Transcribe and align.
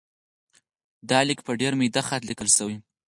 دا 1.09 1.19
لیک 1.27 1.39
په 1.47 1.51
ډېر 1.61 1.73
میده 1.79 2.01
خط 2.07 2.21
لیکل 2.29 2.49
شوی. 2.57 2.77